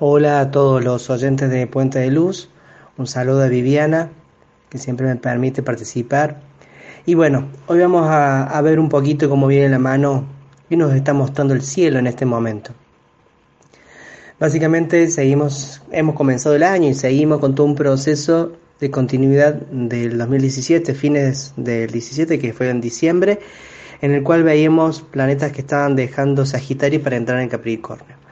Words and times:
Hola 0.00 0.40
a 0.40 0.50
todos 0.50 0.82
los 0.82 1.08
oyentes 1.08 1.48
de 1.50 1.68
Puente 1.68 2.00
de 2.00 2.10
Luz, 2.10 2.48
un 2.98 3.06
saludo 3.06 3.44
a 3.44 3.46
Viviana, 3.46 4.10
que 4.68 4.78
siempre 4.78 5.06
me 5.06 5.14
permite 5.14 5.62
participar. 5.62 6.40
Y 7.06 7.14
bueno, 7.14 7.46
hoy 7.68 7.78
vamos 7.78 8.04
a, 8.10 8.60
ver 8.62 8.80
un 8.80 8.88
poquito 8.88 9.30
cómo 9.30 9.46
viene 9.46 9.68
la 9.68 9.78
mano 9.78 10.24
y 10.68 10.74
nos 10.74 10.92
está 10.96 11.12
mostrando 11.12 11.54
el 11.54 11.62
cielo 11.62 12.00
en 12.00 12.08
este 12.08 12.26
momento. 12.26 12.72
Básicamente 14.40 15.08
seguimos, 15.12 15.80
hemos 15.92 16.16
comenzado 16.16 16.56
el 16.56 16.64
año 16.64 16.88
y 16.88 16.94
seguimos 16.94 17.38
con 17.38 17.54
todo 17.54 17.68
un 17.68 17.76
proceso 17.76 18.50
de 18.80 18.90
continuidad 18.90 19.54
del 19.54 20.18
2017, 20.18 20.92
fines 20.94 21.52
del 21.56 21.92
17, 21.92 22.40
que 22.40 22.52
fue 22.52 22.68
en 22.68 22.80
diciembre, 22.80 23.38
en 24.00 24.10
el 24.10 24.24
cual 24.24 24.42
veíamos 24.42 25.02
planetas 25.02 25.52
que 25.52 25.60
estaban 25.60 25.94
dejando 25.94 26.44
Sagitario 26.46 27.00
para 27.00 27.14
entrar 27.14 27.38
en 27.38 27.48
Capricornio. 27.48 28.23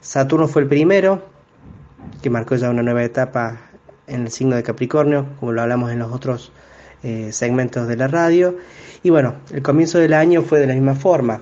Saturno 0.00 0.48
fue 0.48 0.62
el 0.62 0.68
primero, 0.68 1.22
que 2.22 2.30
marcó 2.30 2.56
ya 2.56 2.70
una 2.70 2.82
nueva 2.82 3.04
etapa 3.04 3.60
en 4.06 4.22
el 4.22 4.30
signo 4.30 4.56
de 4.56 4.62
Capricornio, 4.62 5.26
como 5.40 5.52
lo 5.52 5.62
hablamos 5.62 5.90
en 5.90 5.98
los 5.98 6.12
otros 6.12 6.52
eh, 7.02 7.30
segmentos 7.32 7.88
de 7.88 7.96
la 7.96 8.08
radio. 8.08 8.56
Y 9.02 9.10
bueno, 9.10 9.34
el 9.52 9.62
comienzo 9.62 9.98
del 9.98 10.12
año 10.12 10.42
fue 10.42 10.60
de 10.60 10.66
la 10.66 10.74
misma 10.74 10.94
forma, 10.94 11.40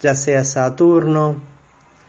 ya 0.00 0.14
sea 0.14 0.44
Saturno, 0.44 1.36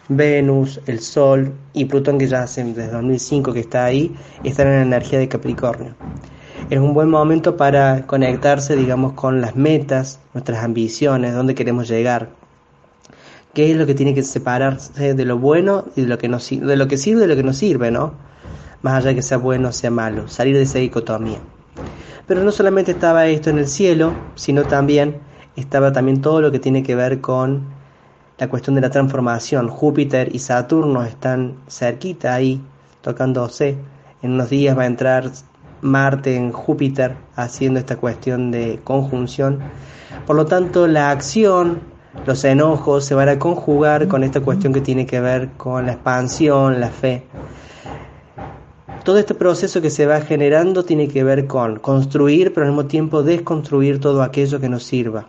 Venus, 0.08 0.82
el 0.88 1.00
Sol 1.00 1.54
y 1.74 1.86
Plutón, 1.86 2.18
que 2.18 2.28
ya 2.28 2.44
hace 2.44 2.64
desde 2.64 2.92
2005 2.92 3.54
que 3.54 3.62
está 3.62 3.86
ahí, 3.86 4.16
están 4.44 4.68
en 4.68 4.76
la 4.76 4.82
energía 4.84 5.20
de 5.20 5.28
Capricornio. 5.28 5.96
Es 6.70 6.80
un 6.80 6.94
buen 6.94 7.10
momento 7.10 7.58
para 7.58 8.06
conectarse, 8.08 8.76
digamos, 8.76 9.14
con 9.14 9.42
las 9.42 9.56
metas, 9.56 10.20
nuestras 10.34 10.64
ambiciones, 10.64 11.34
dónde 11.34 11.56
queremos 11.56 11.88
llegar, 11.90 12.30
qué 13.54 13.72
es 13.72 13.78
lo 13.78 13.86
que 13.86 13.96
tiene 13.96 14.14
que 14.14 14.24
separarse 14.24 15.14
de 15.14 15.26
lo 15.26 15.38
bueno 15.38 15.86
y 15.96 16.02
de 16.02 16.08
lo 16.08 16.18
que 16.18 16.28
no 16.28 16.38
de 16.38 16.76
lo 16.76 16.88
que 16.88 16.98
sirve 16.98 17.20
y 17.20 17.22
de 17.22 17.28
lo 17.28 17.36
que 17.36 17.44
no 17.44 17.54
sirve, 17.54 17.92
¿no? 17.92 18.14
Más 18.82 18.96
allá 18.96 19.10
de 19.10 19.16
que 19.16 19.22
sea 19.22 19.38
bueno 19.38 19.70
o 19.70 19.72
sea 19.72 19.92
malo, 19.92 20.28
salir 20.28 20.56
de 20.56 20.64
esa 20.64 20.80
dicotomía. 20.80 21.40
Pero 22.28 22.44
no 22.44 22.52
solamente 22.52 22.92
estaba 22.92 23.28
esto 23.28 23.50
en 23.50 23.58
el 23.58 23.68
cielo, 23.68 24.14
sino 24.36 24.64
también 24.64 25.18
estaba 25.56 25.92
también 25.92 26.22
todo 26.22 26.42
lo 26.42 26.52
que 26.52 26.60
tiene 26.60 26.84
que 26.84 26.96
ver 26.96 27.20
con 27.20 27.66
la 28.38 28.50
cuestión 28.50 28.76
de 28.76 28.82
la 28.82 28.90
transformación. 28.90 29.68
Júpiter 29.68 30.34
y 30.34 30.40
Saturno 30.40 31.04
están 31.04 31.58
cerquita 31.68 32.34
ahí, 32.34 32.62
tocándose. 33.02 33.78
En 34.22 34.32
unos 34.32 34.50
días 34.50 34.78
va 34.78 34.84
a 34.84 34.88
entrar 34.88 35.30
Marte 35.82 36.36
en 36.36 36.52
Júpiter 36.52 37.16
haciendo 37.36 37.80
esta 37.80 37.98
cuestión 37.98 38.52
de 38.52 38.80
conjunción. 38.84 39.60
Por 40.26 40.36
lo 40.36 40.46
tanto, 40.46 40.88
la 40.88 41.12
acción, 41.12 41.82
los 42.26 42.44
enojos 42.44 43.06
se 43.06 43.16
van 43.16 43.30
a 43.30 43.40
conjugar 43.40 44.08
con 44.08 44.24
esta 44.24 44.42
cuestión 44.42 44.74
que 44.74 44.82
tiene 44.82 45.06
que 45.06 45.20
ver 45.20 45.50
con 45.58 45.86
la 45.86 45.94
expansión, 45.94 46.80
la 46.80 46.90
fe. 46.90 47.24
Todo 49.04 49.18
este 49.18 49.34
proceso 49.34 49.82
que 49.82 49.90
se 49.90 50.06
va 50.06 50.22
generando 50.22 50.84
tiene 50.84 51.08
que 51.08 51.24
ver 51.24 51.48
con 51.48 51.80
construir, 51.80 52.54
pero 52.54 52.66
al 52.68 52.74
mismo 52.74 52.86
tiempo 52.86 53.24
desconstruir 53.24 54.00
todo 54.00 54.22
aquello 54.22 54.60
que 54.60 54.70
nos 54.70 54.84
sirva. 54.84 55.26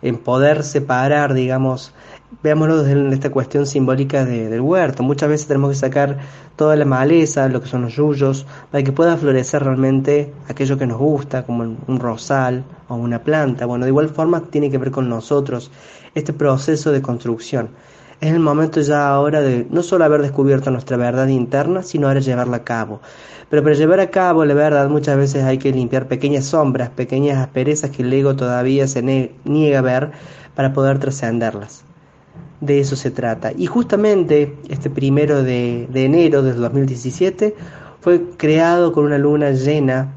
En 0.00 0.16
poder 0.16 0.62
separar, 0.62 1.34
digamos, 1.34 1.92
veámoslo 2.42 2.82
desde 2.82 3.12
esta 3.12 3.30
cuestión 3.30 3.66
simbólica 3.66 4.24
del 4.24 4.60
huerto. 4.60 5.02
Muchas 5.02 5.28
veces 5.28 5.46
tenemos 5.46 5.70
que 5.70 5.76
sacar 5.76 6.18
toda 6.56 6.76
la 6.76 6.84
maleza, 6.84 7.48
lo 7.48 7.60
que 7.60 7.68
son 7.68 7.82
los 7.82 7.94
yuyos, 7.94 8.46
para 8.70 8.84
que 8.84 8.92
pueda 8.92 9.16
florecer 9.16 9.64
realmente 9.64 10.32
aquello 10.48 10.78
que 10.78 10.86
nos 10.86 10.98
gusta, 10.98 11.44
como 11.44 11.64
un 11.64 12.00
rosal 12.00 12.64
o 12.88 12.94
una 12.94 13.22
planta. 13.22 13.66
Bueno, 13.66 13.84
de 13.84 13.90
igual 13.90 14.08
forma 14.08 14.42
tiene 14.42 14.70
que 14.70 14.78
ver 14.78 14.90
con 14.90 15.08
nosotros 15.08 15.70
este 16.14 16.32
proceso 16.32 16.92
de 16.92 17.02
construcción. 17.02 17.70
Es 18.20 18.32
el 18.32 18.40
momento 18.40 18.80
ya 18.82 19.08
ahora 19.08 19.40
de 19.40 19.66
no 19.70 19.82
solo 19.82 20.04
haber 20.04 20.20
descubierto 20.20 20.70
nuestra 20.70 20.98
verdad 20.98 21.28
interna, 21.28 21.82
sino 21.82 22.06
ahora 22.06 22.20
llevarla 22.20 22.58
a 22.58 22.64
cabo. 22.64 23.00
Pero 23.48 23.62
para 23.62 23.74
llevar 23.74 24.00
a 24.00 24.10
cabo 24.10 24.44
la 24.44 24.54
verdad 24.54 24.88
muchas 24.90 25.16
veces 25.16 25.44
hay 25.44 25.58
que 25.58 25.72
limpiar 25.72 26.06
pequeñas 26.06 26.44
sombras, 26.44 26.90
pequeñas 26.90 27.38
asperezas 27.38 27.90
que 27.90 28.02
el 28.02 28.12
ego 28.12 28.36
todavía 28.36 28.86
se 28.86 29.02
niega 29.44 29.78
a 29.78 29.82
ver 29.82 30.10
para 30.54 30.72
poder 30.74 30.98
trascenderlas 30.98 31.84
de 32.60 32.80
eso 32.80 32.96
se 32.96 33.10
trata. 33.10 33.52
Y 33.56 33.66
justamente 33.66 34.56
este 34.68 34.90
primero 34.90 35.42
de, 35.42 35.88
enero 35.94 36.42
del 36.42 36.56
2017 36.56 37.54
fue 38.00 38.22
creado 38.36 38.92
con 38.92 39.04
una 39.04 39.18
luna 39.18 39.50
llena 39.52 40.14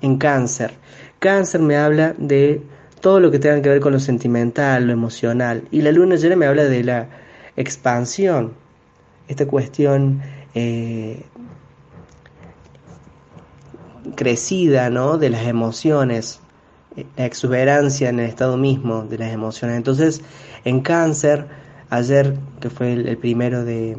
en 0.00 0.18
cáncer. 0.18 0.74
Cáncer 1.18 1.60
me 1.60 1.76
habla 1.76 2.14
de 2.18 2.62
todo 3.00 3.20
lo 3.20 3.30
que 3.30 3.38
tenga 3.38 3.62
que 3.62 3.68
ver 3.68 3.80
con 3.80 3.92
lo 3.92 4.00
sentimental, 4.00 4.86
lo 4.86 4.92
emocional. 4.92 5.64
Y 5.70 5.82
la 5.82 5.92
luna 5.92 6.16
llena 6.16 6.36
me 6.36 6.46
habla 6.46 6.64
de 6.64 6.84
la 6.84 7.08
expansión, 7.56 8.54
esta 9.28 9.46
cuestión 9.46 10.20
eh, 10.54 11.22
crecida 14.16 14.90
¿no? 14.90 15.18
de 15.18 15.30
las 15.30 15.46
emociones, 15.46 16.40
la 17.16 17.26
exuberancia 17.26 18.08
en 18.08 18.20
el 18.20 18.28
estado 18.28 18.56
mismo 18.56 19.04
de 19.04 19.18
las 19.18 19.32
emociones. 19.32 19.76
Entonces, 19.76 20.22
en 20.64 20.80
cáncer, 20.80 21.46
ayer, 21.90 22.36
que 22.60 22.70
fue 22.70 22.92
el, 22.92 23.16
primero 23.18 23.64
de, 23.64 23.96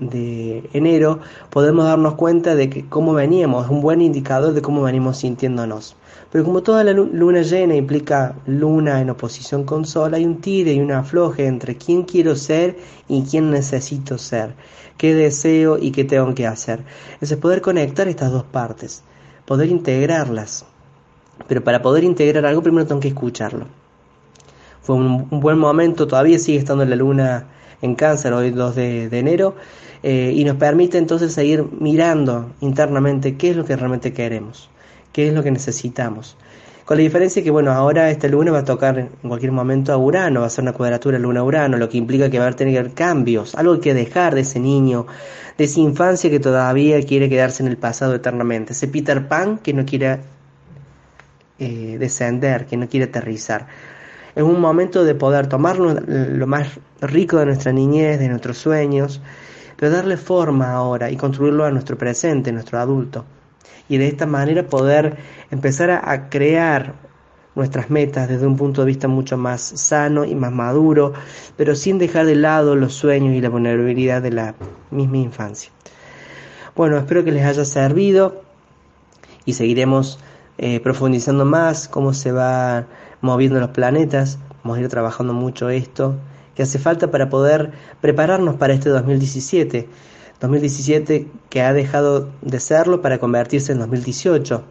de 0.00 0.68
enero, 0.72 1.20
podemos 1.50 1.84
darnos 1.84 2.14
cuenta 2.14 2.54
de 2.54 2.68
que 2.70 2.88
cómo 2.88 3.14
veníamos, 3.14 3.64
es 3.64 3.70
un 3.70 3.80
buen 3.80 4.00
indicador 4.00 4.52
de 4.54 4.62
cómo 4.62 4.82
venimos 4.82 5.18
sintiéndonos. 5.18 5.96
Pero 6.30 6.44
como 6.44 6.62
toda 6.62 6.84
la 6.84 6.92
luna 6.92 7.40
llena 7.40 7.74
implica 7.74 8.34
luna 8.46 9.00
en 9.00 9.08
oposición 9.08 9.64
con 9.64 9.86
sol, 9.86 10.12
hay 10.12 10.26
un 10.26 10.42
tire 10.42 10.74
y 10.74 10.80
un 10.80 10.92
afloje 10.92 11.46
entre 11.46 11.76
quién 11.76 12.02
quiero 12.02 12.36
ser 12.36 12.76
y 13.08 13.22
quién 13.22 13.50
necesito 13.50 14.18
ser, 14.18 14.54
qué 14.98 15.14
deseo 15.14 15.78
y 15.78 15.90
qué 15.90 16.04
tengo 16.04 16.34
que 16.34 16.46
hacer. 16.46 16.84
Es 17.22 17.34
poder 17.36 17.62
conectar 17.62 18.08
estas 18.08 18.30
dos 18.30 18.44
partes, 18.44 19.02
poder 19.46 19.70
integrarlas. 19.70 20.66
Pero 21.46 21.62
para 21.62 21.82
poder 21.82 22.04
integrar 22.04 22.44
algo 22.46 22.62
primero 22.62 22.86
tengo 22.86 23.00
que 23.00 23.08
escucharlo. 23.08 23.66
Fue 24.82 24.96
un, 24.96 25.28
buen 25.28 25.58
momento, 25.58 26.06
todavía 26.06 26.38
sigue 26.38 26.58
estando 26.58 26.84
la 26.84 26.96
luna 26.96 27.46
en 27.82 27.94
cáncer, 27.94 28.32
hoy 28.32 28.50
2 28.50 28.74
de, 28.74 29.18
enero, 29.18 29.54
eh, 30.02 30.32
y 30.34 30.44
nos 30.44 30.56
permite 30.56 30.98
entonces 30.98 31.32
seguir 31.32 31.66
mirando 31.78 32.52
internamente 32.60 33.36
qué 33.36 33.50
es 33.50 33.56
lo 33.56 33.64
que 33.64 33.76
realmente 33.76 34.12
queremos, 34.12 34.70
qué 35.12 35.28
es 35.28 35.34
lo 35.34 35.42
que 35.42 35.50
necesitamos. 35.50 36.36
Con 36.88 36.96
la 36.96 37.02
diferencia 37.02 37.42
que, 37.44 37.50
bueno, 37.50 37.72
ahora 37.72 38.10
esta 38.10 38.28
luna 38.28 38.50
va 38.50 38.60
a 38.60 38.64
tocar 38.64 38.98
en 38.98 39.28
cualquier 39.28 39.52
momento 39.52 39.92
a 39.92 39.98
Urano, 39.98 40.40
va 40.40 40.46
a 40.46 40.50
ser 40.50 40.62
una 40.62 40.72
cuadratura 40.72 41.18
luna-Urano, 41.18 41.76
lo 41.76 41.90
que 41.90 41.98
implica 41.98 42.30
que 42.30 42.38
va 42.38 42.46
a 42.46 42.52
tener 42.52 42.94
cambios, 42.94 43.54
algo 43.56 43.78
que 43.78 43.92
dejar 43.92 44.34
de 44.34 44.40
ese 44.40 44.58
niño, 44.58 45.06
de 45.58 45.64
esa 45.64 45.80
infancia 45.80 46.30
que 46.30 46.40
todavía 46.40 46.98
quiere 47.02 47.28
quedarse 47.28 47.62
en 47.62 47.68
el 47.68 47.76
pasado 47.76 48.14
eternamente, 48.14 48.72
ese 48.72 48.88
Peter 48.88 49.28
Pan 49.28 49.58
que 49.58 49.74
no 49.74 49.84
quiere 49.84 50.20
eh, 51.58 51.96
descender, 51.98 52.66
que 52.66 52.76
no 52.76 52.88
quiere 52.88 53.06
aterrizar. 53.06 53.66
Es 54.34 54.42
un 54.44 54.60
momento 54.60 55.04
de 55.04 55.14
poder 55.16 55.48
tomar 55.48 55.78
lo 55.78 56.46
más 56.46 56.78
rico 57.00 57.38
de 57.38 57.46
nuestra 57.46 57.72
niñez, 57.72 58.20
de 58.20 58.28
nuestros 58.28 58.58
sueños, 58.58 59.20
pero 59.76 59.90
darle 59.90 60.16
forma 60.16 60.72
ahora 60.72 61.10
y 61.10 61.16
construirlo 61.16 61.64
a 61.64 61.70
nuestro 61.70 61.98
presente, 61.98 62.52
nuestro 62.52 62.78
adulto. 62.78 63.24
Y 63.88 63.96
de 63.96 64.06
esta 64.08 64.26
manera 64.26 64.64
poder 64.64 65.16
empezar 65.50 65.90
a, 65.90 66.28
crear 66.28 66.94
nuestras 67.54 67.90
metas 67.90 68.28
desde 68.28 68.46
un 68.46 68.56
punto 68.56 68.82
de 68.82 68.86
vista 68.86 69.08
mucho 69.08 69.36
más 69.36 69.60
sano 69.60 70.24
y 70.24 70.34
más 70.34 70.52
maduro, 70.52 71.14
pero 71.56 71.74
sin 71.74 71.98
dejar 71.98 72.26
de 72.26 72.36
lado 72.36 72.76
los 72.76 72.94
sueños 72.94 73.34
y 73.34 73.40
la 73.40 73.48
vulnerabilidad 73.48 74.22
de 74.22 74.30
la 74.30 74.54
misma 74.90 75.18
infancia. 75.18 75.72
Bueno, 76.76 76.96
espero 76.96 77.24
que 77.24 77.32
les 77.32 77.44
haya 77.44 77.64
servido 77.64 78.42
y 79.44 79.54
seguiremos 79.54 80.20
eh, 80.58 80.80
profundizando 80.80 81.44
más 81.44 81.88
cómo 81.88 82.12
se 82.12 82.32
va 82.32 82.86
moviendo 83.20 83.60
los 83.60 83.70
planetas. 83.70 84.38
Vamos 84.62 84.78
a 84.78 84.80
ir 84.80 84.88
trabajando 84.88 85.32
mucho 85.32 85.70
esto 85.70 86.16
que 86.58 86.64
hace 86.64 86.80
falta 86.80 87.08
para 87.12 87.30
poder 87.30 87.70
prepararnos 88.00 88.56
para 88.56 88.74
este 88.74 88.88
2017. 88.88 89.88
2017 90.40 91.28
que 91.48 91.62
ha 91.62 91.72
dejado 91.72 92.30
de 92.42 92.58
serlo 92.58 93.00
para 93.00 93.18
convertirse 93.18 93.70
en 93.70 93.78
2018. 93.78 94.64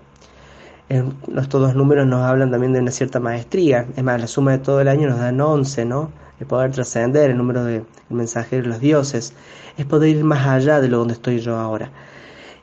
estos 0.89 1.62
dos 1.62 1.75
números 1.75 2.06
nos 2.06 2.24
hablan 2.24 2.51
también 2.51 2.74
de 2.74 2.80
una 2.81 2.92
cierta 2.92 3.22
maestría. 3.22 3.86
Es 3.95 4.04
más, 4.04 4.19
la 4.19 4.28
suma 4.28 4.51
de 4.51 4.57
todo 4.57 4.81
el 4.81 4.89
año 4.89 5.07
nos 5.07 5.19
dan 5.19 5.39
11, 5.39 5.86
¿no? 5.86 6.12
El 6.42 6.48
poder 6.48 6.72
trascender, 6.72 7.31
el 7.31 7.38
número 7.38 7.63
de 7.63 7.84
mensajeros 8.10 8.66
de 8.66 8.69
los 8.69 8.80
dioses. 8.81 9.34
Es 9.78 9.86
poder 9.86 10.10
ir 10.10 10.25
más 10.25 10.45
allá 10.45 10.81
de 10.81 10.89
lo 10.89 10.98
donde 10.98 11.13
estoy 11.13 11.39
yo 11.39 11.56
ahora. 11.56 11.89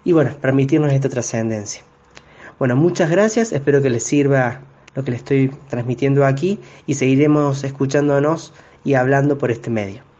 Y 0.04 0.12
bueno, 0.12 0.32
permitirnos 0.38 0.92
esta 0.92 1.08
trascendencia. 1.08 1.82
Bueno, 2.58 2.76
muchas 2.76 3.10
gracias, 3.10 3.52
espero 3.52 3.82
que 3.82 3.90
les 3.90 4.04
sirva 4.04 4.60
lo 4.94 5.04
que 5.04 5.10
les 5.10 5.20
estoy 5.20 5.50
transmitiendo 5.68 6.24
aquí 6.24 6.60
y 6.86 6.94
seguiremos 6.94 7.64
escuchándonos 7.64 8.52
y 8.84 8.94
hablando 8.94 9.38
por 9.38 9.50
este 9.50 9.70
medio. 9.70 10.13